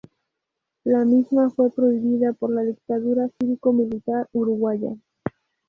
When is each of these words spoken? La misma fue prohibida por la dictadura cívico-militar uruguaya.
La 0.83 1.05
misma 1.05 1.51
fue 1.51 1.69
prohibida 1.69 2.33
por 2.33 2.51
la 2.55 2.63
dictadura 2.63 3.29
cívico-militar 3.39 4.27
uruguaya. 4.33 4.95